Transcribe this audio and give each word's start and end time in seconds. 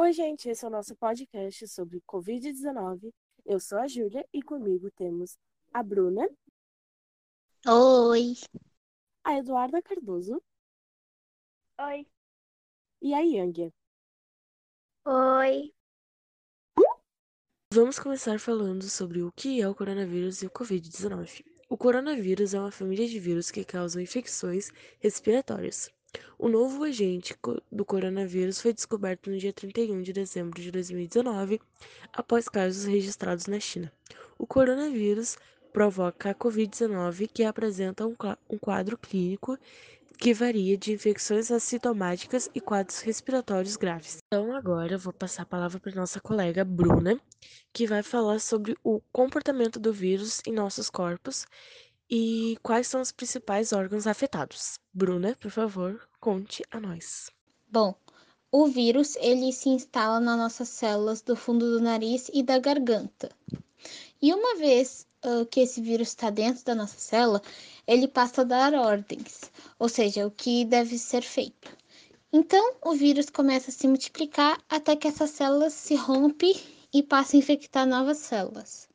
Oi, 0.00 0.12
gente, 0.12 0.48
esse 0.48 0.64
é 0.64 0.68
o 0.68 0.70
nosso 0.70 0.94
podcast 0.94 1.66
sobre 1.66 2.00
Covid-19. 2.02 3.12
Eu 3.44 3.58
sou 3.58 3.78
a 3.78 3.88
Júlia 3.88 4.24
e 4.32 4.40
comigo 4.40 4.88
temos 4.92 5.36
a 5.74 5.82
Bruna, 5.82 6.30
Oi. 7.66 8.34
a 9.24 9.38
Eduarda 9.38 9.82
Cardoso 9.82 10.40
Oi. 11.80 12.06
e 13.02 13.12
a 13.12 13.22
Yangya. 13.22 13.74
Oi. 15.04 15.74
Vamos 17.74 17.98
começar 17.98 18.38
falando 18.38 18.84
sobre 18.84 19.20
o 19.24 19.32
que 19.32 19.60
é 19.60 19.68
o 19.68 19.74
coronavírus 19.74 20.42
e 20.42 20.46
o 20.46 20.50
Covid-19. 20.50 21.44
O 21.68 21.76
coronavírus 21.76 22.54
é 22.54 22.60
uma 22.60 22.70
família 22.70 23.08
de 23.08 23.18
vírus 23.18 23.50
que 23.50 23.64
causam 23.64 24.00
infecções 24.00 24.70
respiratórias. 25.00 25.90
O 26.38 26.48
novo 26.48 26.84
agente 26.84 27.34
do 27.70 27.84
coronavírus 27.84 28.60
foi 28.60 28.72
descoberto 28.72 29.30
no 29.30 29.38
dia 29.38 29.52
31 29.52 30.00
de 30.02 30.12
dezembro 30.12 30.60
de 30.60 30.70
2019, 30.70 31.60
após 32.12 32.48
casos 32.48 32.84
registrados 32.84 33.46
na 33.46 33.58
China. 33.58 33.92
O 34.38 34.46
coronavírus 34.46 35.36
provoca 35.72 36.30
a 36.30 36.34
Covid-19, 36.34 37.28
que 37.32 37.44
apresenta 37.44 38.06
um 38.06 38.58
quadro 38.58 38.96
clínico 38.96 39.58
que 40.16 40.34
varia 40.34 40.76
de 40.76 40.92
infecções 40.92 41.50
assintomáticas 41.50 42.50
e 42.52 42.60
quadros 42.60 43.00
respiratórios 43.00 43.76
graves. 43.76 44.18
Então, 44.26 44.52
agora 44.52 44.94
eu 44.94 44.98
vou 44.98 45.12
passar 45.12 45.42
a 45.42 45.46
palavra 45.46 45.78
para 45.78 45.94
nossa 45.94 46.20
colega 46.20 46.64
Bruna, 46.64 47.20
que 47.72 47.86
vai 47.86 48.02
falar 48.02 48.40
sobre 48.40 48.76
o 48.82 49.00
comportamento 49.12 49.78
do 49.78 49.92
vírus 49.92 50.40
em 50.44 50.52
nossos 50.52 50.90
corpos 50.90 51.46
e 52.10 52.56
quais 52.62 52.86
são 52.86 53.00
os 53.00 53.12
principais 53.12 53.72
órgãos 53.72 54.06
afetados. 54.06 54.78
Bruna, 54.92 55.36
por 55.40 55.50
favor, 55.50 56.08
conte 56.20 56.62
a 56.70 56.80
nós. 56.80 57.30
Bom, 57.70 57.94
o 58.50 58.66
vírus 58.66 59.16
ele 59.16 59.52
se 59.52 59.68
instala 59.68 60.20
nas 60.20 60.38
nossas 60.38 60.68
células 60.68 61.20
do 61.20 61.36
fundo 61.36 61.70
do 61.70 61.80
nariz 61.80 62.30
e 62.32 62.42
da 62.42 62.58
garganta. 62.58 63.30
E 64.20 64.32
uma 64.32 64.56
vez 64.56 65.06
ah, 65.22 65.44
que 65.50 65.60
esse 65.60 65.80
vírus 65.80 66.08
está 66.08 66.30
dentro 66.30 66.64
da 66.64 66.74
nossa 66.74 66.98
célula, 66.98 67.42
ele 67.86 68.06
passa 68.06 68.42
a 68.42 68.44
dar 68.44 68.72
ordens, 68.74 69.50
ou 69.78 69.88
seja, 69.88 70.26
o 70.26 70.30
que 70.30 70.64
deve 70.64 70.96
ser 70.96 71.22
feito. 71.22 71.76
Então, 72.32 72.74
o 72.84 72.94
vírus 72.94 73.28
começa 73.30 73.70
a 73.70 73.72
se 73.72 73.88
multiplicar 73.88 74.60
até 74.68 74.94
que 74.94 75.08
essa 75.08 75.26
célula 75.26 75.70
se 75.70 75.94
rompe 75.96 76.54
e 76.92 77.02
passa 77.02 77.36
a 77.36 77.38
infectar 77.38 77.86
novas 77.86 78.18
células. 78.18 78.88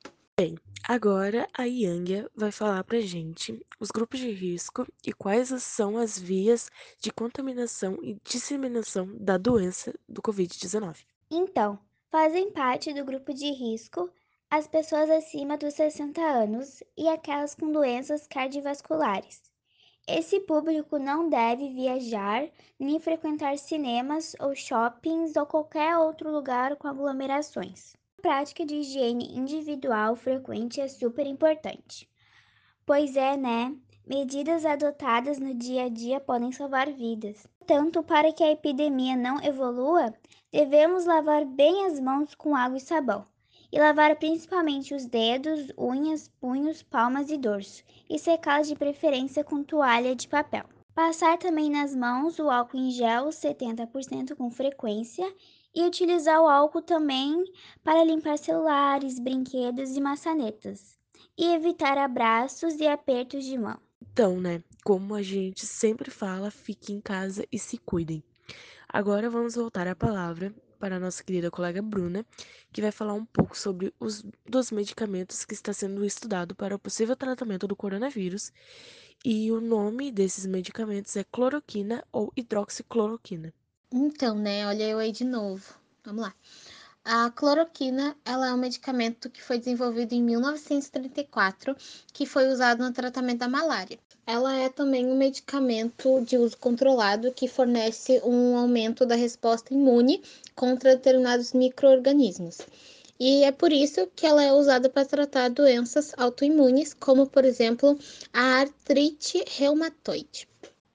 Agora 0.87 1.47
a 1.53 1.65
Yangya 1.65 2.27
vai 2.35 2.51
falar 2.51 2.83
pra 2.83 2.99
gente 2.99 3.63
os 3.79 3.91
grupos 3.91 4.19
de 4.19 4.31
risco 4.31 4.83
e 5.05 5.13
quais 5.13 5.49
são 5.61 5.95
as 5.95 6.17
vias 6.17 6.71
de 6.99 7.11
contaminação 7.11 7.99
e 8.01 8.17
disseminação 8.23 9.15
da 9.15 9.37
doença 9.37 9.93
do 10.09 10.23
Covid-19. 10.23 11.05
Então, 11.29 11.77
fazem 12.09 12.51
parte 12.51 12.91
do 12.93 13.05
grupo 13.05 13.31
de 13.31 13.51
risco 13.51 14.09
as 14.49 14.67
pessoas 14.67 15.07
acima 15.11 15.55
dos 15.55 15.75
60 15.75 16.19
anos 16.19 16.83
e 16.97 17.07
aquelas 17.07 17.53
com 17.53 17.71
doenças 17.71 18.25
cardiovasculares. 18.25 19.39
Esse 20.07 20.39
público 20.39 20.97
não 20.97 21.29
deve 21.29 21.69
viajar 21.69 22.49
nem 22.79 22.99
frequentar 22.99 23.55
cinemas 23.59 24.35
ou 24.39 24.55
shoppings 24.55 25.35
ou 25.35 25.45
qualquer 25.45 25.95
outro 25.97 26.31
lugar 26.31 26.75
com 26.75 26.87
aglomerações. 26.87 27.93
Prática 28.23 28.65
de 28.65 28.75
higiene 28.75 29.37
individual 29.37 30.15
frequente 30.15 30.79
é 30.79 30.87
super 30.87 31.27
importante. 31.27 32.09
Pois 32.85 33.17
é, 33.17 33.35
né? 33.35 33.75
Medidas 34.07 34.65
adotadas 34.65 35.39
no 35.39 35.53
dia 35.53 35.87
a 35.87 35.89
dia 35.89 36.21
podem 36.21 36.49
salvar 36.49 36.89
vidas. 36.89 37.45
Tanto 37.67 38.01
para 38.01 38.31
que 38.31 38.41
a 38.41 38.51
epidemia 38.51 39.17
não 39.17 39.43
evolua, 39.43 40.13
devemos 40.49 41.03
lavar 41.03 41.43
bem 41.43 41.85
as 41.85 41.99
mãos 41.99 42.33
com 42.33 42.55
água 42.55 42.77
e 42.77 42.79
sabão. 42.79 43.27
E 43.69 43.77
lavar 43.77 44.15
principalmente 44.15 44.95
os 44.95 45.05
dedos, 45.05 45.73
unhas, 45.77 46.29
punhos, 46.39 46.81
palmas 46.81 47.29
e 47.29 47.37
dorso. 47.37 47.83
E 48.09 48.17
secá-las 48.17 48.69
de 48.69 48.75
preferência 48.75 49.43
com 49.43 49.65
toalha 49.65 50.15
de 50.15 50.29
papel. 50.29 50.63
Passar 50.95 51.37
também 51.37 51.69
nas 51.69 51.93
mãos 51.93 52.39
o 52.39 52.49
álcool 52.49 52.77
em 52.77 52.89
gel 52.89 53.25
70% 53.25 54.33
com 54.37 54.49
frequência. 54.49 55.29
E 55.75 55.83
utilizar 55.83 56.39
o 56.41 56.47
álcool 56.47 56.81
também 56.81 57.43
para 57.83 58.03
limpar 58.03 58.37
celulares, 58.37 59.19
brinquedos 59.19 59.95
e 59.95 60.01
maçanetas. 60.01 60.97
E 61.37 61.53
evitar 61.53 61.97
abraços 61.97 62.75
e 62.75 62.87
apertos 62.87 63.43
de 63.43 63.57
mão. 63.57 63.79
Então, 64.01 64.39
né, 64.39 64.63
como 64.83 65.15
a 65.15 65.21
gente 65.21 65.65
sempre 65.65 66.11
fala, 66.11 66.51
fiquem 66.51 66.97
em 66.97 67.01
casa 67.01 67.45
e 67.51 67.57
se 67.57 67.77
cuidem. 67.77 68.23
Agora 68.87 69.29
vamos 69.29 69.55
voltar 69.55 69.87
a 69.87 69.95
palavra 69.95 70.53
para 70.77 70.97
a 70.97 70.99
nossa 70.99 71.23
querida 71.23 71.49
colega 71.49 71.81
Bruna, 71.81 72.25
que 72.71 72.81
vai 72.81 72.91
falar 72.91 73.13
um 73.13 73.25
pouco 73.25 73.57
sobre 73.57 73.93
os 73.99 74.23
dos 74.45 74.69
medicamentos 74.69 75.45
que 75.45 75.53
está 75.53 75.71
sendo 75.73 76.03
estudado 76.05 76.53
para 76.53 76.75
o 76.75 76.79
possível 76.79 77.15
tratamento 77.15 77.67
do 77.67 77.75
coronavírus. 77.75 78.51
E 79.25 79.51
o 79.51 79.61
nome 79.61 80.11
desses 80.11 80.45
medicamentos 80.45 81.15
é 81.15 81.23
cloroquina 81.23 82.03
ou 82.11 82.31
hidroxicloroquina. 82.35 83.53
Então, 83.95 84.33
né, 84.33 84.65
olha 84.65 84.85
eu 84.85 84.97
aí 84.97 85.11
de 85.11 85.23
novo. 85.23 85.75
Vamos 86.03 86.23
lá. 86.23 86.33
A 87.05 87.29
cloroquina, 87.29 88.15
ela 88.25 88.47
é 88.47 88.53
um 88.53 88.57
medicamento 88.57 89.29
que 89.29 89.39
foi 89.39 89.59
desenvolvido 89.59 90.13
em 90.13 90.23
1934, 90.23 91.75
que 92.11 92.25
foi 92.25 92.47
usado 92.47 92.83
no 92.83 92.91
tratamento 92.91 93.41
da 93.41 93.47
malária. 93.47 93.99
Ela 94.25 94.57
é 94.57 94.67
também 94.67 95.05
um 95.05 95.15
medicamento 95.15 96.21
de 96.21 96.39
uso 96.39 96.57
controlado 96.57 97.31
que 97.33 97.47
fornece 97.47 98.19
um 98.25 98.57
aumento 98.57 99.05
da 99.05 99.13
resposta 99.13 99.75
imune 99.75 100.23
contra 100.55 100.95
determinados 100.95 101.53
micro-organismos. 101.53 102.61
E 103.19 103.43
é 103.43 103.51
por 103.51 103.71
isso 103.71 104.07
que 104.15 104.25
ela 104.25 104.43
é 104.43 104.51
usada 104.51 104.89
para 104.89 105.05
tratar 105.05 105.51
doenças 105.51 106.15
autoimunes, 106.17 106.95
como 106.95 107.27
por 107.27 107.45
exemplo 107.45 107.95
a 108.33 108.61
artrite 108.61 109.45
reumatoide. 109.55 110.47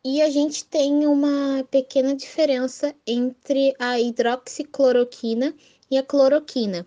E 0.04 0.22
a 0.22 0.31
gente 0.31 0.64
tem 0.64 1.06
uma 1.06 1.64
pequena 1.70 2.14
diferença 2.14 2.94
entre 3.04 3.75
a 3.81 3.98
hidroxicloroquina 3.98 5.53
e 5.91 5.98
a 5.98 6.03
cloroquina. 6.04 6.86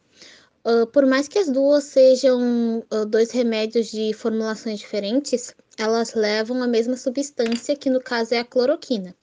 Uh, 0.65 0.87
por 0.87 1.05
mais 1.05 1.27
que 1.27 1.37
as 1.37 1.49
duas 1.49 1.83
sejam 1.83 2.85
uh, 2.91 3.05
dois 3.05 3.31
remédios 3.31 3.91
de 3.91 4.13
formulações 4.13 4.79
diferentes, 4.79 5.53
elas 5.77 6.13
levam 6.13 6.63
a 6.63 6.67
mesma 6.67 6.95
substância, 6.95 7.75
que 7.75 7.89
no 7.89 7.99
caso 7.99 8.33
é 8.33 8.39
a 8.39 8.45
cloroquina. 8.45 9.13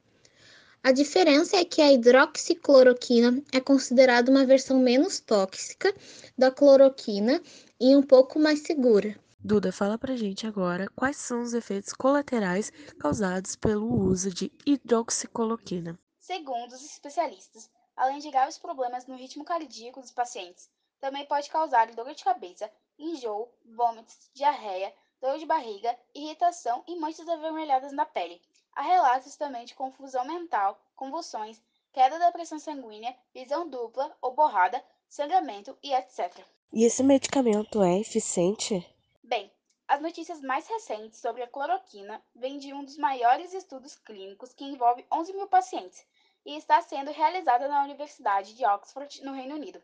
A 0.83 0.93
diferença 0.93 1.57
é 1.57 1.65
que 1.65 1.81
a 1.81 1.93
hidroxicloroquina 1.93 3.43
é 3.53 3.61
considerada 3.61 4.31
uma 4.31 4.45
versão 4.45 4.79
menos 4.79 5.19
tóxica 5.19 5.95
da 6.37 6.51
cloroquina 6.51 7.41
e 7.81 7.97
um 7.97 8.03
pouco 8.03 8.39
mais 8.39 8.61
segura. 8.61 9.17
Duda, 9.41 9.71
fala 9.71 9.97
pra 9.97 10.17
gente 10.17 10.47
agora 10.49 10.89
quais 10.97 11.17
são 11.17 11.43
os 11.43 11.55
efeitos 11.55 11.93
colaterais 11.93 12.73
causados 12.99 13.55
pelo 13.55 13.87
uso 13.87 14.35
de 14.35 14.53
hidroxicloroquina. 14.67 15.97
Segundo 16.19 16.73
os 16.73 16.85
especialistas, 16.85 17.71
além 17.97 18.19
de 18.19 18.31
graves 18.31 18.59
problemas 18.59 19.07
no 19.07 19.17
ritmo 19.17 19.45
cardíaco 19.45 20.01
dos 20.01 20.11
pacientes, 20.11 20.69
também 21.01 21.25
pode 21.25 21.49
causar 21.51 21.87
dor 21.93 22.13
de 22.13 22.25
cabeça, 22.25 22.69
enjoo, 22.99 23.49
vômitos, 23.65 24.29
diarreia, 24.35 24.93
dor 25.21 25.39
de 25.39 25.47
barriga, 25.47 25.97
irritação 26.13 26.83
e 26.89 26.99
manchas 26.99 27.29
avermelhadas 27.29 27.93
na 27.93 28.05
pele. 28.05 28.43
Há 28.75 28.83
relatos 28.83 29.37
também 29.37 29.65
de 29.65 29.75
confusão 29.75 30.25
mental, 30.25 30.81
convulsões, 30.97 31.63
queda 31.93 32.19
da 32.19 32.33
pressão 32.33 32.59
sanguínea, 32.59 33.15
visão 33.33 33.69
dupla 33.69 34.17
ou 34.21 34.35
borrada, 34.35 34.83
sangramento 35.09 35.79
e 35.81 35.95
etc. 35.95 36.45
E 36.73 36.85
esse 36.85 37.05
medicamento 37.05 37.83
é 37.83 37.99
eficiente? 38.01 38.85
Bem, 39.29 39.53
as 39.87 40.01
notícias 40.01 40.41
mais 40.41 40.67
recentes 40.67 41.21
sobre 41.21 41.43
a 41.43 41.47
cloroquina 41.47 42.25
vêm 42.35 42.57
de 42.57 42.73
um 42.73 42.83
dos 42.83 42.97
maiores 42.97 43.53
estudos 43.53 43.95
clínicos 43.95 44.55
que 44.55 44.65
envolve 44.65 45.05
11 45.13 45.35
mil 45.35 45.47
pacientes 45.47 46.03
e 46.47 46.57
está 46.57 46.81
sendo 46.81 47.11
realizada 47.11 47.69
na 47.69 47.85
Universidade 47.85 48.55
de 48.55 48.65
Oxford, 48.65 49.23
no 49.23 49.35
Reino 49.35 49.57
Unido. 49.57 49.83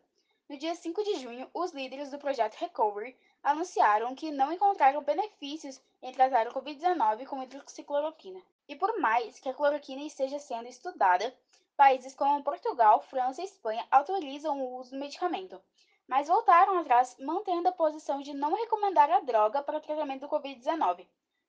No 0.48 0.56
dia 0.56 0.74
5 0.74 1.04
de 1.04 1.16
junho, 1.16 1.46
os 1.52 1.72
líderes 1.72 2.10
do 2.10 2.18
projeto 2.18 2.54
Recovery 2.54 3.14
anunciaram 3.42 4.14
que 4.14 4.30
não 4.30 4.50
encontraram 4.50 5.02
benefícios 5.02 5.78
em 6.00 6.10
tratar 6.10 6.48
o 6.48 6.54
Covid-19 6.54 7.26
com 7.26 7.42
hidroxicloroquina. 7.42 8.40
E 8.66 8.74
por 8.74 8.98
mais 8.98 9.38
que 9.40 9.50
a 9.50 9.54
cloroquina 9.54 10.04
esteja 10.04 10.38
sendo 10.38 10.68
estudada, 10.68 11.36
países 11.76 12.14
como 12.14 12.42
Portugal, 12.42 13.02
França 13.02 13.42
e 13.42 13.44
Espanha 13.44 13.86
autorizam 13.90 14.58
o 14.58 14.78
uso 14.78 14.92
do 14.92 14.96
medicamento, 14.96 15.60
mas 16.06 16.28
voltaram 16.28 16.78
atrás, 16.78 17.16
mantendo 17.18 17.68
a 17.68 17.72
posição 17.72 18.20
de 18.20 18.32
não 18.32 18.54
recomendar 18.54 19.10
a 19.10 19.20
droga 19.20 19.62
para 19.62 19.78
o 19.78 19.80
tratamento 19.80 20.22
do 20.22 20.28
Covid-19. 20.28 21.06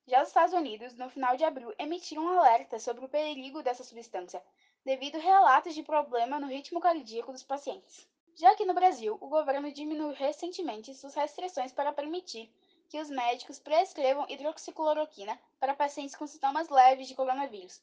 Já 0.07 0.21
os 0.21 0.27
Estados 0.27 0.53
Unidos, 0.53 0.95
no 0.95 1.09
final 1.09 1.35
de 1.35 1.43
abril, 1.43 1.73
emitiram 1.79 2.23
um 2.23 2.39
alerta 2.39 2.79
sobre 2.79 3.03
o 3.03 3.09
perigo 3.09 3.63
dessa 3.63 3.83
substância, 3.83 4.41
devido 4.85 5.15
a 5.15 5.19
relatos 5.19 5.73
de 5.73 5.81
problema 5.81 6.39
no 6.39 6.47
ritmo 6.47 6.79
cardíaco 6.79 7.31
dos 7.31 7.43
pacientes. 7.43 8.07
Já 8.35 8.51
aqui 8.51 8.65
no 8.65 8.73
Brasil, 8.73 9.17
o 9.19 9.27
governo 9.27 9.71
diminuiu 9.71 10.13
recentemente 10.13 10.93
suas 10.93 11.15
restrições 11.15 11.71
para 11.71 11.93
permitir 11.93 12.53
que 12.89 12.99
os 12.99 13.09
médicos 13.09 13.57
prescrevam 13.57 14.25
hidroxicloroquina 14.29 15.39
para 15.59 15.73
pacientes 15.73 16.15
com 16.15 16.27
sintomas 16.27 16.69
leves 16.69 17.07
de 17.07 17.15
coronavírus, 17.15 17.81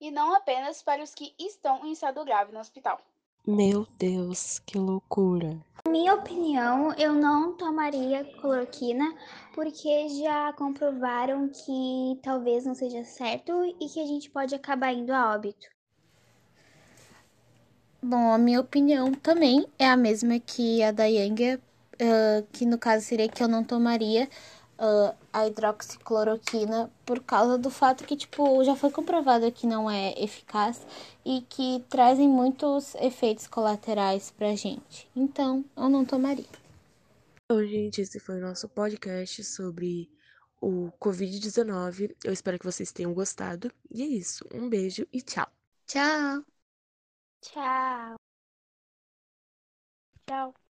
e 0.00 0.10
não 0.10 0.34
apenas 0.34 0.82
para 0.82 1.02
os 1.02 1.14
que 1.14 1.34
estão 1.38 1.84
em 1.84 1.92
estado 1.92 2.24
grave 2.24 2.52
no 2.52 2.60
hospital. 2.60 3.00
Meu 3.46 3.86
Deus, 3.98 4.58
que 4.60 4.78
loucura. 4.78 5.58
Minha 5.90 6.14
opinião, 6.14 6.92
eu 6.98 7.14
não 7.14 7.54
tomaria 7.54 8.22
cloroquina 8.40 9.14
porque 9.54 10.08
já 10.20 10.52
comprovaram 10.52 11.48
que 11.48 12.20
talvez 12.22 12.66
não 12.66 12.74
seja 12.74 13.02
certo 13.04 13.52
e 13.80 13.88
que 13.88 13.98
a 13.98 14.06
gente 14.06 14.28
pode 14.28 14.54
acabar 14.54 14.92
indo 14.92 15.12
a 15.12 15.34
óbito. 15.34 15.66
Bom, 18.02 18.32
a 18.32 18.36
minha 18.36 18.60
opinião 18.60 19.12
também 19.12 19.66
é 19.78 19.88
a 19.88 19.96
mesma 19.96 20.38
que 20.38 20.82
a 20.82 20.92
da 20.92 21.06
Yang, 21.06 21.54
uh, 21.54 21.58
que 22.52 22.66
no 22.66 22.76
caso 22.76 23.06
seria 23.06 23.28
que 23.28 23.42
eu 23.42 23.48
não 23.48 23.64
tomaria 23.64 24.28
uh, 24.78 25.16
a 25.32 25.46
hidroxicloroquina 25.46 26.90
por 27.04 27.20
causa 27.20 27.58
do 27.58 27.70
fato 27.70 28.04
que, 28.04 28.16
tipo, 28.16 28.62
já 28.64 28.74
foi 28.76 28.90
comprovado 28.90 29.50
que 29.52 29.66
não 29.66 29.90
é 29.90 30.14
eficaz 30.22 30.86
e 31.24 31.42
que 31.42 31.84
trazem 31.88 32.28
muitos 32.28 32.94
efeitos 32.96 33.46
colaterais 33.46 34.30
pra 34.30 34.54
gente. 34.54 35.08
Então, 35.14 35.64
eu 35.76 35.88
não 35.88 36.04
tomaria. 36.04 36.46
Então, 37.44 37.64
gente, 37.66 38.00
esse 38.00 38.20
foi 38.20 38.38
o 38.38 38.42
nosso 38.42 38.68
podcast 38.68 39.42
sobre 39.44 40.10
o 40.60 40.90
Covid-19. 41.00 42.14
Eu 42.24 42.32
espero 42.32 42.58
que 42.58 42.64
vocês 42.64 42.92
tenham 42.92 43.14
gostado. 43.14 43.72
E 43.90 44.02
é 44.02 44.06
isso. 44.06 44.44
Um 44.52 44.68
beijo 44.68 45.06
e 45.12 45.22
tchau. 45.22 45.48
Tchau! 45.86 46.44
Tchau. 47.40 48.16
Tchau. 50.26 50.67